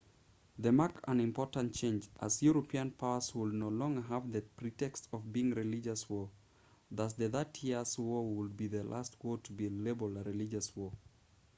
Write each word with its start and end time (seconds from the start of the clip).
this 0.57 0.73
marked 0.73 1.05
an 1.07 1.19
important 1.19 1.75
change 1.79 2.07
as 2.27 2.37
european 2.45 2.89
powers 3.01 3.27
would 3.35 3.53
no 3.53 3.67
longer 3.81 4.01
have 4.07 4.31
the 4.31 4.41
pretext 4.61 5.07
of 5.13 5.31
being 5.35 5.51
religious 5.59 6.03
wars 6.09 6.31
thus 7.01 7.13
the 7.13 7.29
thirty 7.29 7.67
years' 7.67 7.95
war 7.99 8.27
would 8.27 8.57
be 8.57 8.65
the 8.65 8.83
last 8.83 9.15
war 9.23 9.37
to 9.43 9.53
be 9.53 9.69
labeled 9.69 10.17
a 10.17 10.23
religious 10.23 10.75
war 10.75 10.91